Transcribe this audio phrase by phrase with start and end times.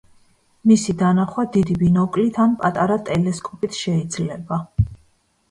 [0.69, 4.61] მისი დანახვა დიდი ბინოკლით ან პატარა ტელესკოპით შეიძლება.